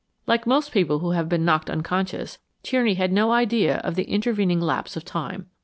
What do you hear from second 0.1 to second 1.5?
Like most people who have been